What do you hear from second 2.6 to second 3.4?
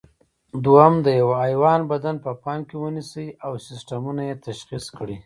کې ونیسئ